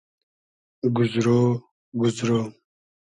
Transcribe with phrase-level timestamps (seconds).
[0.95, 1.27] گوزرۉ
[1.99, 2.31] گوزرۉ